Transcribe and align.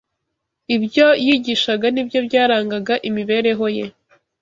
Ibyo 0.75 1.07
yigishaga 1.25 1.85
ni 1.93 2.03
byo 2.07 2.19
byarangaga 2.27 2.93
imibereho 3.09 3.65
ye 3.77 3.85